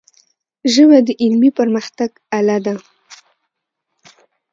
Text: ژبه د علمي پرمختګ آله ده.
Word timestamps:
ژبه 0.73 0.97
د 1.07 1.09
علمي 1.21 1.49
پرمختګ 1.59 2.11
آله 2.39 2.57
ده. 2.65 2.73